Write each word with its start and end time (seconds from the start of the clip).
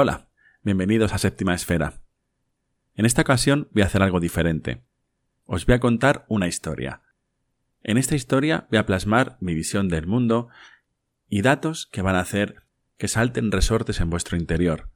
Hola, 0.00 0.28
bienvenidos 0.62 1.12
a 1.12 1.18
Séptima 1.18 1.56
Esfera. 1.56 1.94
En 2.94 3.04
esta 3.04 3.22
ocasión 3.22 3.66
voy 3.72 3.82
a 3.82 3.86
hacer 3.86 4.00
algo 4.00 4.20
diferente. 4.20 4.84
Os 5.44 5.66
voy 5.66 5.74
a 5.74 5.80
contar 5.80 6.24
una 6.28 6.46
historia. 6.46 7.02
En 7.82 7.98
esta 7.98 8.14
historia 8.14 8.68
voy 8.70 8.78
a 8.78 8.86
plasmar 8.86 9.38
mi 9.40 9.54
visión 9.54 9.88
del 9.88 10.06
mundo 10.06 10.50
y 11.28 11.42
datos 11.42 11.86
que 11.86 12.00
van 12.00 12.14
a 12.14 12.20
hacer 12.20 12.62
que 12.96 13.08
salten 13.08 13.50
resortes 13.50 13.98
en 13.98 14.08
vuestro 14.08 14.36
interior, 14.36 14.88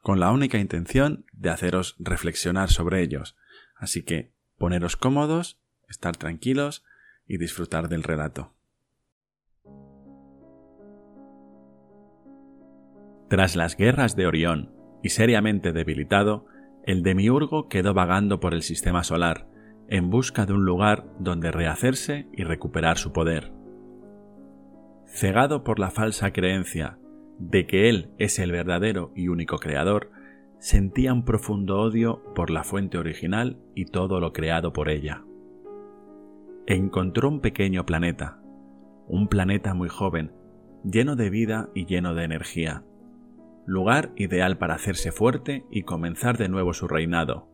con 0.00 0.20
la 0.20 0.30
única 0.30 0.56
intención 0.56 1.26
de 1.34 1.50
haceros 1.50 1.94
reflexionar 1.98 2.70
sobre 2.70 3.02
ellos. 3.02 3.36
Así 3.74 4.04
que 4.04 4.32
poneros 4.56 4.96
cómodos, 4.96 5.60
estar 5.86 6.16
tranquilos 6.16 6.82
y 7.26 7.36
disfrutar 7.36 7.90
del 7.90 8.04
relato. 8.04 8.55
Tras 13.28 13.56
las 13.56 13.76
guerras 13.76 14.14
de 14.16 14.26
Orión, 14.26 14.72
y 15.02 15.10
seriamente 15.10 15.72
debilitado, 15.72 16.46
el 16.84 17.02
demiurgo 17.02 17.68
quedó 17.68 17.94
vagando 17.94 18.38
por 18.40 18.54
el 18.54 18.62
sistema 18.62 19.02
solar, 19.02 19.48
en 19.88 20.10
busca 20.10 20.46
de 20.46 20.52
un 20.52 20.64
lugar 20.64 21.06
donde 21.18 21.50
rehacerse 21.50 22.28
y 22.32 22.44
recuperar 22.44 22.98
su 22.98 23.12
poder. 23.12 23.52
Cegado 25.06 25.64
por 25.64 25.78
la 25.78 25.90
falsa 25.90 26.32
creencia 26.32 26.98
de 27.38 27.66
que 27.66 27.88
él 27.88 28.10
es 28.18 28.38
el 28.38 28.52
verdadero 28.52 29.12
y 29.14 29.28
único 29.28 29.58
creador, 29.58 30.10
sentía 30.58 31.12
un 31.12 31.24
profundo 31.24 31.80
odio 31.80 32.22
por 32.34 32.50
la 32.50 32.64
fuente 32.64 32.98
original 32.98 33.58
y 33.74 33.86
todo 33.86 34.20
lo 34.20 34.32
creado 34.32 34.72
por 34.72 34.88
ella. 34.88 35.22
Encontró 36.66 37.28
un 37.28 37.40
pequeño 37.40 37.86
planeta, 37.86 38.40
un 39.06 39.28
planeta 39.28 39.74
muy 39.74 39.88
joven, 39.88 40.32
lleno 40.84 41.14
de 41.14 41.30
vida 41.30 41.68
y 41.74 41.86
lleno 41.86 42.14
de 42.14 42.24
energía, 42.24 42.84
lugar 43.66 44.12
ideal 44.14 44.58
para 44.58 44.74
hacerse 44.74 45.10
fuerte 45.10 45.66
y 45.70 45.82
comenzar 45.82 46.38
de 46.38 46.48
nuevo 46.48 46.72
su 46.72 46.86
reinado. 46.86 47.48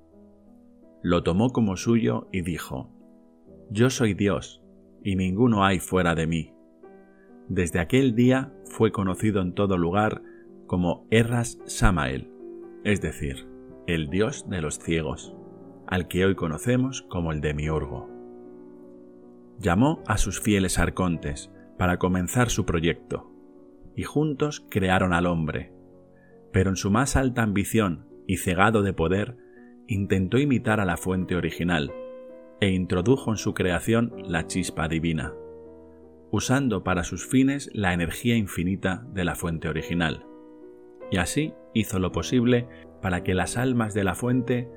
Lo 1.03 1.23
tomó 1.23 1.51
como 1.51 1.77
suyo 1.77 2.29
y 2.31 2.43
dijo, 2.43 2.91
Yo 3.71 3.91
soy 3.91 4.15
Dios, 4.15 4.63
y 5.03 5.17
ninguno 5.17 5.65
hay 5.65 5.81
fuera 5.81 6.15
de 6.15 6.27
mí. 6.27 6.55
Desde 7.49 7.81
aquel 7.81 8.15
día 8.15 8.53
fue 8.67 8.93
conocido 8.93 9.41
en 9.41 9.55
todo 9.55 9.79
lugar 9.79 10.23
como 10.67 11.07
Erras 11.11 11.59
Samael, 11.65 12.31
es 12.85 13.01
decir, 13.01 13.49
el 13.87 14.09
dios 14.09 14.49
de 14.49 14.61
los 14.61 14.79
ciegos, 14.79 15.35
al 15.87 16.09
que 16.09 16.25
hoy 16.25 16.35
conocemos 16.35 17.03
como 17.03 17.33
el 17.33 17.41
demiurgo. 17.41 18.09
Llamó 19.59 20.03
a 20.07 20.19
sus 20.19 20.41
fieles 20.41 20.79
arcontes 20.79 21.51
para 21.79 21.99
comenzar 21.99 22.51
su 22.51 22.65
proyecto, 22.65 23.31
y 23.97 24.05
juntos 24.05 24.65
crearon 24.71 25.13
al 25.13 25.27
hombre, 25.27 25.73
pero 26.53 26.71
en 26.71 26.77
su 26.77 26.91
más 26.91 27.17
alta 27.17 27.43
ambición 27.43 28.07
y 28.27 28.37
cegado 28.37 28.83
de 28.83 28.93
poder, 28.93 29.37
intentó 29.89 30.39
imitar 30.39 30.81
a 30.81 30.85
la 30.85 30.97
fuente 30.97 31.35
original 31.35 31.93
e 32.61 32.71
introdujo 32.71 33.31
en 33.31 33.37
su 33.37 33.55
creación 33.55 34.13
la 34.25 34.47
chispa 34.47 34.87
divina, 34.89 35.33
usando 36.31 36.85
para 36.85 37.03
sus 37.03 37.27
fines 37.27 37.71
la 37.75 37.93
energía 37.93 38.37
infinita 38.37 39.05
de 39.13 39.25
la 39.25 39.35
fuente 39.35 39.69
original. 39.69 40.25
Y 41.11 41.17
así 41.17 41.53
hizo 41.75 41.99
lo 41.99 42.13
posible 42.13 42.69
para 43.01 43.25
que 43.25 43.35
las 43.35 43.57
almas 43.57 43.95
de 43.95 44.05
la 44.05 44.15
fuente 44.15 44.69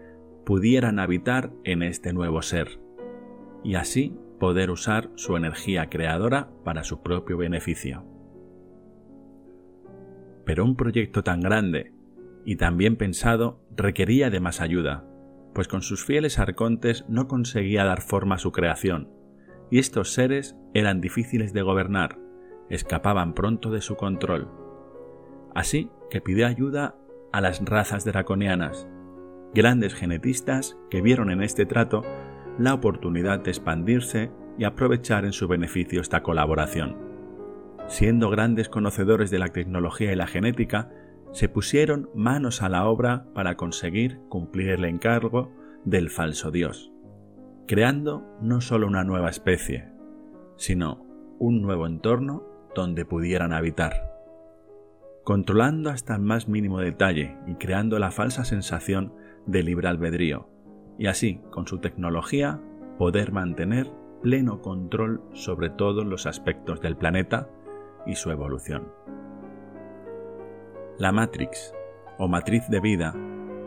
pudieran 0.46 1.00
habitar 1.00 1.52
en 1.64 1.84
este 1.84 2.12
nuevo 2.12 2.42
ser, 2.42 2.80
y 3.64 3.76
así 3.76 4.18
poder 4.40 4.72
usar 4.72 5.10
su 5.16 5.38
energía 5.38 5.90
creadora 5.90 6.50
para 6.64 6.84
su 6.84 7.02
propio 7.02 7.38
beneficio. 7.38 8.15
Pero 10.46 10.64
un 10.64 10.76
proyecto 10.76 11.24
tan 11.24 11.42
grande 11.42 11.92
y 12.46 12.56
tan 12.56 12.78
bien 12.78 12.96
pensado 12.96 13.60
requería 13.76 14.30
de 14.30 14.40
más 14.40 14.62
ayuda, 14.62 15.04
pues 15.54 15.68
con 15.68 15.82
sus 15.82 16.06
fieles 16.06 16.38
arcontes 16.38 17.06
no 17.10 17.28
conseguía 17.28 17.84
dar 17.84 18.02
forma 18.02 18.36
a 18.36 18.40
su 18.40 18.52
creación, 18.52 19.10
y 19.72 19.80
estos 19.80 20.14
seres 20.14 20.56
eran 20.74 21.02
difíciles 21.02 21.54
de 21.54 21.64
gobernar, 21.64 22.20
escapaban 22.70 23.34
pronto 23.34 23.72
de 23.72 23.82
su 23.82 23.96
control. 23.96 24.50
Así 25.56 25.90
que 26.10 26.22
pidió 26.22 26.46
ayuda 26.46 26.96
a 27.32 27.42
las 27.42 27.64
razas 27.66 28.06
draconianas, 28.06 28.88
grandes 29.54 29.96
genetistas 29.96 30.78
que 30.90 31.02
vieron 31.02 31.32
en 31.32 31.42
este 31.42 31.66
trato 31.66 32.04
la 32.60 32.74
oportunidad 32.74 33.40
de 33.40 33.52
expandirse 33.52 34.32
y 34.58 34.66
aprovechar 34.66 35.26
en 35.26 35.34
su 35.34 35.48
beneficio 35.48 36.02
esta 36.02 36.22
colaboración 36.22 37.05
siendo 37.88 38.30
grandes 38.30 38.70
conocedores 38.70 39.30
de 39.30 39.40
la 39.40 39.50
tecnología 39.50 40.12
y 40.12 40.16
la 40.16 40.28
genética, 40.28 40.90
se 41.32 41.50
pusieron 41.50 42.10
manos 42.16 42.62
a 42.62 42.70
la 42.70 42.88
obra 42.88 43.26
para 43.34 43.56
conseguir 43.58 44.20
cumplir 44.30 44.70
el 44.70 44.86
encargo 44.86 45.52
del 45.84 46.10
falso 46.10 46.50
dios, 46.50 46.92
creando 47.68 48.26
no 48.42 48.62
solo 48.62 48.88
una 48.88 49.04
nueva 49.04 49.30
especie, 49.30 49.90
sino 50.56 51.06
un 51.40 51.62
nuevo 51.62 51.88
entorno 51.88 52.44
donde 52.74 53.06
pudieran 53.06 53.54
habitar, 53.54 53.94
controlando 55.24 55.90
hasta 55.90 56.16
el 56.16 56.22
más 56.22 56.48
mínimo 56.48 56.80
detalle 56.80 57.38
y 57.48 57.56
creando 57.56 58.00
la 58.00 58.12
falsa 58.12 58.46
sensación 58.46 59.14
de 59.46 59.64
libre 59.64 59.88
albedrío, 59.88 60.50
y 60.98 61.08
así, 61.08 61.42
con 61.52 61.68
su 61.68 61.80
tecnología, 61.80 62.62
poder 62.98 63.32
mantener 63.32 63.92
pleno 64.22 64.62
control 64.62 65.22
sobre 65.34 65.70
todos 65.70 66.06
los 66.06 66.26
aspectos 66.26 66.80
del 66.82 66.96
planeta 66.96 67.50
y 68.06 68.16
su 68.16 68.32
evolución. 68.32 68.92
La 70.98 71.12
Matrix, 71.12 71.74
o 72.18 72.28
matriz 72.28 72.70
de 72.70 72.80
vida, 72.80 73.14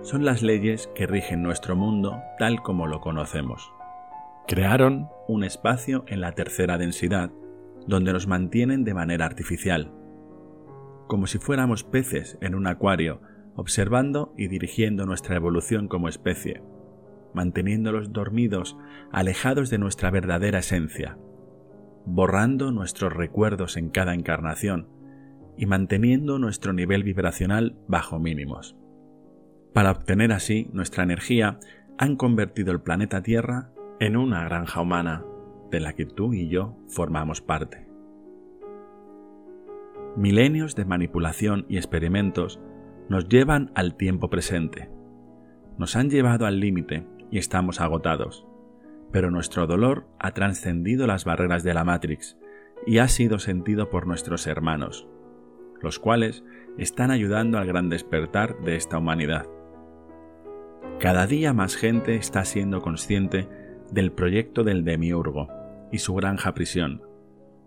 son 0.03 0.25
las 0.25 0.43
leyes 0.43 0.89
que 0.95 1.07
rigen 1.07 1.43
nuestro 1.43 1.77
mundo 1.77 2.23
tal 2.39 2.63
como 2.63 2.87
lo 2.87 3.01
conocemos. 3.01 3.73
Crearon 4.47 5.09
un 5.27 5.45
espacio 5.45 6.05
en 6.07 6.21
la 6.21 6.33
tercera 6.33 6.79
densidad, 6.79 7.31
donde 7.87 8.13
nos 8.13 8.27
mantienen 8.27 8.85
de 8.85 8.95
manera 8.95 9.27
artificial, 9.27 9.93
como 11.07 11.27
si 11.27 11.39
fuéramos 11.39 11.85
peces 11.85 12.39
en 12.41 12.55
un 12.55 12.67
acuario, 12.67 13.21
observando 13.57 14.33
y 14.37 14.49
dirigiendo 14.49 15.05
nuestra 15.05 15.37
evolución 15.37 15.89
como 15.89 16.09
especie, 16.09 16.63
manteniéndolos 17.35 18.13
dormidos, 18.13 18.77
alejados 19.11 19.71
de 19.71 19.79
nuestra 19.79 20.11
verdadera 20.11 20.61
esencia, 20.61 21.19
borrando 22.09 22.73
nuestros 22.73 23.13
recuerdos 23.13 23.77
en 23.77 23.91
cada 23.91 24.15
encarnación 24.15 24.89
y 25.57 25.67
manteniendo 25.67 26.39
nuestro 26.39 26.73
nivel 26.73 27.03
vibracional 27.03 27.77
bajo 27.87 28.19
mínimos. 28.19 28.77
Para 29.75 29.91
obtener 29.91 30.33
así 30.33 30.71
nuestra 30.73 31.05
energía, 31.05 31.59
han 31.99 32.17
convertido 32.17 32.73
el 32.73 32.81
planeta 32.81 33.23
Tierra 33.23 33.71
en 34.01 34.17
una 34.17 34.45
granja 34.45 34.81
humana 34.81 35.25
de 35.71 35.81
la 35.81 35.93
que 35.93 36.07
tú 36.07 36.33
y 36.33 36.49
yo 36.49 36.79
formamos 36.89 37.43
parte. 37.43 37.87
Milenios 40.17 40.75
de 40.75 40.85
manipulación 40.85 41.67
y 41.69 41.77
experimentos 41.77 42.59
nos 43.09 43.29
llevan 43.29 43.71
al 43.75 43.97
tiempo 43.97 44.31
presente. 44.31 44.91
Nos 45.77 45.95
han 45.95 46.09
llevado 46.09 46.47
al 46.47 46.61
límite 46.61 47.07
y 47.31 47.39
estamos 47.39 47.81
agotados 47.81 48.48
pero 49.13 49.31
nuestro 49.31 49.67
dolor 49.67 50.07
ha 50.19 50.33
trascendido 50.33 51.07
las 51.07 51.25
barreras 51.25 51.63
de 51.63 51.75
la 51.75 51.85
Matrix 51.85 52.37
y 52.87 52.99
ha 52.99 53.09
sido 53.09 53.39
sentido 53.39 53.91
por 53.91 54.07
nuestros 54.07 54.47
hermanos, 54.47 55.09
los 55.81 55.99
cuales 55.99 56.45
están 56.77 57.11
ayudando 57.11 57.59
al 57.59 57.67
gran 57.67 57.89
despertar 57.89 58.61
de 58.61 58.77
esta 58.77 58.99
humanidad. 58.99 59.47
Cada 61.01 61.27
día 61.27 61.53
más 61.53 61.77
gente 61.77 62.17
está 62.17 62.45
siendo 62.45 62.81
consciente 62.81 63.49
del 63.91 64.13
proyecto 64.13 64.65
del 64.65 64.85
demiurgo 64.85 65.49
y 65.91 65.99
su 65.99 66.15
granja 66.15 66.53
prisión, 66.55 67.03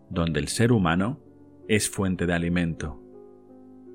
donde 0.09 0.39
el 0.39 0.47
ser 0.47 0.71
humano 0.71 1.19
es 1.67 1.89
fuente 1.89 2.25
de 2.25 2.33
alimento, 2.33 3.01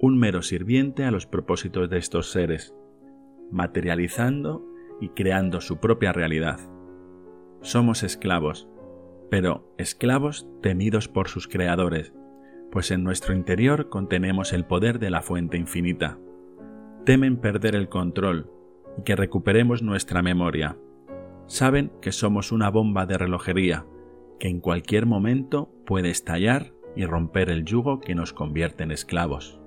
un 0.01 0.19
mero 0.19 0.43
sirviente 0.43 1.05
a 1.05 1.11
los 1.11 1.27
propósitos 1.27 1.89
de 1.89 1.99
estos 1.99 2.31
seres, 2.31 2.75
materializando 3.51 4.67
y 5.01 5.11
creando 5.11 5.61
su 5.61 5.79
propia 5.79 6.13
realidad 6.13 6.59
somos 7.61 8.03
esclavos, 8.03 8.69
pero 9.31 9.73
esclavos 9.79 10.47
temidos 10.63 11.09
por 11.09 11.29
sus 11.29 11.49
creadores, 11.49 12.13
pues 12.71 12.91
en 12.91 13.05
nuestro 13.05 13.35
interior 13.35 13.89
contenemos 13.89 14.53
el 14.53 14.65
poder 14.65 14.99
de 14.99 15.11
la 15.11 15.23
fuente 15.23 15.57
infinita. 15.57 16.19
Temen 17.05 17.37
perder 17.37 17.75
el 17.75 17.89
control 17.89 18.51
y 18.99 19.03
que 19.03 19.17
recuperemos 19.17 19.83
nuestra 19.83 20.23
memoria. 20.23 20.77
Saben 21.47 21.93
que 22.01 22.13
somos 22.13 22.53
una 22.53 22.71
bomba 22.71 23.07
de 23.07 23.19
relojería, 23.19 23.87
que 24.39 24.49
en 24.49 24.61
cualquier 24.61 25.07
momento 25.07 25.71
puede 25.87 26.11
estallar 26.11 26.73
y 26.97 27.05
romper 27.05 27.51
el 27.51 27.65
yugo 27.65 28.01
que 28.01 28.15
nos 28.15 28.33
convierte 28.33 28.83
en 28.83 28.91
esclavos. 28.91 29.61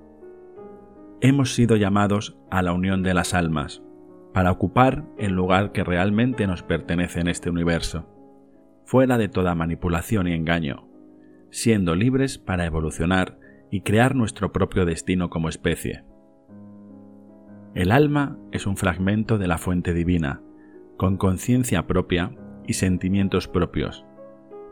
Hemos 1.20 1.54
sido 1.54 1.76
llamados 1.76 2.36
a 2.50 2.62
la 2.62 2.72
unión 2.72 3.02
de 3.02 3.14
las 3.14 3.34
almas, 3.34 3.82
para 4.32 4.52
ocupar 4.52 5.04
el 5.18 5.32
lugar 5.32 5.72
que 5.72 5.84
realmente 5.84 6.46
nos 6.46 6.62
pertenece 6.62 7.20
en 7.20 7.28
este 7.28 7.50
universo, 7.50 8.06
fuera 8.84 9.18
de 9.18 9.28
toda 9.28 9.54
manipulación 9.54 10.28
y 10.28 10.32
engaño, 10.32 10.88
siendo 11.50 11.94
libres 11.94 12.38
para 12.38 12.66
evolucionar 12.66 13.38
y 13.70 13.82
crear 13.82 14.14
nuestro 14.14 14.52
propio 14.52 14.84
destino 14.84 15.30
como 15.30 15.48
especie. 15.48 16.04
El 17.74 17.92
alma 17.92 18.36
es 18.50 18.66
un 18.66 18.76
fragmento 18.76 19.38
de 19.38 19.46
la 19.46 19.58
fuente 19.58 19.94
divina, 19.94 20.42
con 20.96 21.16
conciencia 21.16 21.86
propia 21.86 22.32
y 22.66 22.74
sentimientos 22.74 23.48
propios, 23.48 24.04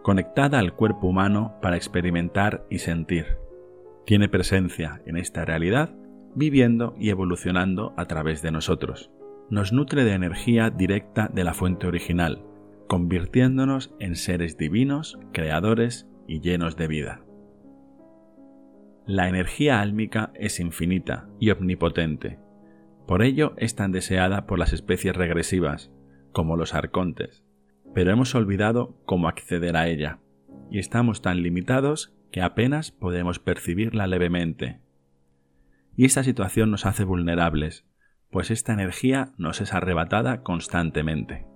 conectada 0.03 0.59
al 0.59 0.75
cuerpo 0.75 1.07
humano 1.07 1.55
para 1.63 1.77
experimentar 1.77 2.67
y 2.71 2.79
sentir. 2.79 3.39
Tiene 4.05 4.29
presencia 4.29 5.01
en 5.07 5.17
esta 5.17 5.45
realidad, 5.45 5.95
viviendo 6.35 6.95
y 6.99 7.11
evolucionando 7.11 7.95
a 7.97 8.07
través 8.07 8.43
de 8.43 8.51
nosotros. 8.51 9.13
Nos 9.51 9.73
nutre 9.73 10.05
de 10.05 10.13
energía 10.13 10.69
directa 10.69 11.31
de 11.33 11.43
la 11.43 11.55
fuente 11.55 11.87
original, 11.87 12.45
convirtiéndonos 12.87 13.95
en 13.99 14.15
seres 14.15 14.59
divinos, 14.59 15.19
creadores 15.33 16.07
y 16.27 16.41
llenos 16.41 16.77
de 16.77 16.87
vida. 16.87 17.25
La 19.07 19.27
energía 19.27 19.81
álmica 19.81 20.33
es 20.35 20.61
infinita 20.61 21.31
y 21.41 21.49
omnipotente. 21.49 22.39
Por 23.07 23.23
ello 23.23 23.55
es 23.57 23.75
tan 23.75 23.91
deseada 23.91 24.47
por 24.47 24.59
las 24.59 24.75
especies 24.75 25.17
regresivas, 25.17 25.91
como 26.33 26.59
los 26.59 26.75
arcontes, 26.75 27.43
pero 27.95 28.11
hemos 28.11 28.35
olvidado 28.35 29.01
cómo 29.07 29.29
acceder 29.29 29.79
a 29.79 29.89
ella, 29.89 30.19
y 30.71 30.79
estamos 30.79 31.23
tan 31.23 31.43
limitados 31.43 32.13
que 32.31 32.43
apenas 32.43 32.91
podemos 32.93 33.39
percibirla 33.39 34.07
levemente. 34.07 34.83
Y 35.97 36.05
esta 36.05 36.23
situación 36.23 36.71
nos 36.71 36.85
hace 36.85 37.05
vulnerables, 37.05 37.88
pues 38.31 38.51
esta 38.51 38.73
energía 38.73 39.33
nos 39.37 39.61
es 39.61 39.73
arrebatada 39.73 40.43
constantemente. 40.43 41.47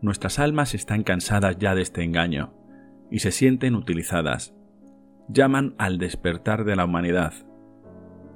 Nuestras 0.00 0.38
almas 0.38 0.74
están 0.74 1.02
cansadas 1.02 1.58
ya 1.58 1.74
de 1.74 1.82
este 1.82 2.02
engaño 2.02 2.54
y 3.10 3.18
se 3.18 3.32
sienten 3.32 3.74
utilizadas. 3.74 4.54
Llaman 5.28 5.74
al 5.78 5.98
despertar 5.98 6.64
de 6.64 6.76
la 6.76 6.86
humanidad. 6.86 7.34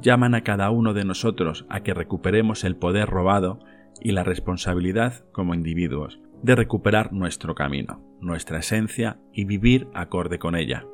Llaman 0.03 0.35
a 0.35 0.43
cada 0.43 0.71
uno 0.71 0.93
de 0.93 1.05
nosotros 1.05 1.65
a 1.71 1.81
que 1.81 1.95
recuperemos 1.95 2.65
el 2.65 2.77
poder 2.77 3.09
robado 3.09 3.61
y 4.01 4.13
la 4.13 4.25
responsabilidad 4.25 5.25
como 5.33 5.55
individuos 5.55 6.21
de 6.43 6.55
recuperar 6.55 7.13
nuestro 7.15 7.55
camino, 7.55 8.05
nuestra 8.21 8.59
esencia 8.59 9.19
y 9.33 9.47
vivir 9.47 9.89
acorde 9.95 10.39
con 10.39 10.57
ella. 10.57 10.85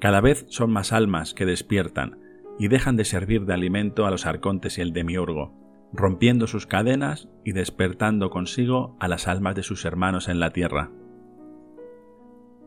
Cada 0.00 0.22
vez 0.22 0.46
son 0.48 0.72
más 0.72 0.94
almas 0.94 1.34
que 1.34 1.44
despiertan 1.44 2.18
y 2.60 2.68
dejan 2.68 2.94
de 2.96 3.06
servir 3.06 3.46
de 3.46 3.54
alimento 3.54 4.04
a 4.04 4.10
los 4.10 4.26
arcontes 4.26 4.76
y 4.76 4.82
el 4.82 4.92
demiurgo, 4.92 5.54
rompiendo 5.94 6.46
sus 6.46 6.66
cadenas 6.66 7.26
y 7.42 7.52
despertando 7.52 8.28
consigo 8.28 8.98
a 9.00 9.08
las 9.08 9.28
almas 9.28 9.54
de 9.54 9.62
sus 9.62 9.86
hermanos 9.86 10.28
en 10.28 10.40
la 10.40 10.50
tierra. 10.50 10.90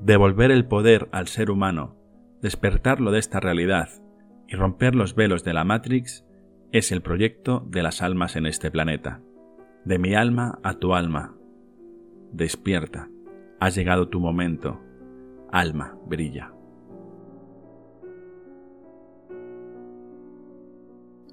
Devolver 0.01 0.49
el 0.49 0.65
poder 0.65 1.09
al 1.11 1.27
ser 1.27 1.51
humano, 1.51 1.95
despertarlo 2.41 3.11
de 3.11 3.19
esta 3.19 3.39
realidad 3.39 3.89
y 4.47 4.55
romper 4.55 4.95
los 4.95 5.13
velos 5.13 5.43
de 5.43 5.53
la 5.53 5.63
Matrix 5.63 6.25
es 6.71 6.91
el 6.91 7.03
proyecto 7.03 7.63
de 7.69 7.83
las 7.83 8.01
almas 8.01 8.35
en 8.35 8.47
este 8.47 8.71
planeta. 8.71 9.21
De 9.85 9.99
mi 9.99 10.15
alma 10.15 10.57
a 10.63 10.73
tu 10.73 10.95
alma. 10.95 11.35
Despierta. 12.31 13.09
Ha 13.59 13.69
llegado 13.69 14.09
tu 14.09 14.19
momento. 14.19 14.81
Alma, 15.51 15.95
brilla. 16.07 16.51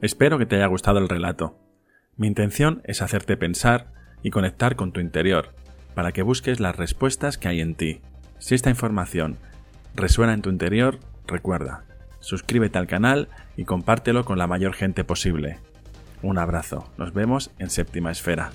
Espero 0.02 0.38
que 0.38 0.46
te 0.46 0.56
haya 0.56 0.66
gustado 0.66 0.98
el 0.98 1.08
relato. 1.08 1.58
Mi 2.16 2.26
intención 2.26 2.80
es 2.84 3.02
hacerte 3.02 3.36
pensar 3.36 3.92
y 4.22 4.30
conectar 4.30 4.74
con 4.74 4.92
tu 4.92 5.00
interior, 5.00 5.54
para 5.94 6.12
que 6.12 6.22
busques 6.22 6.58
las 6.58 6.76
respuestas 6.76 7.36
que 7.36 7.48
hay 7.48 7.60
en 7.60 7.74
ti. 7.74 8.00
Si 8.38 8.54
esta 8.54 8.70
información 8.70 9.36
resuena 9.94 10.32
en 10.32 10.40
tu 10.40 10.48
interior, 10.48 11.00
recuerda, 11.26 11.84
suscríbete 12.20 12.78
al 12.78 12.86
canal 12.86 13.28
y 13.56 13.64
compártelo 13.64 14.24
con 14.24 14.38
la 14.38 14.46
mayor 14.46 14.72
gente 14.72 15.04
posible. 15.04 15.58
Un 16.22 16.38
abrazo, 16.38 16.90
nos 16.96 17.12
vemos 17.12 17.50
en 17.58 17.68
séptima 17.68 18.10
esfera. 18.10 18.52